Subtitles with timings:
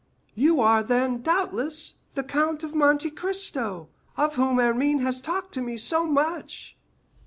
[0.33, 5.61] "You are, then, doubtless, the Count of Monte Cristo, of whom Hermine has talked to
[5.61, 6.75] me so much?"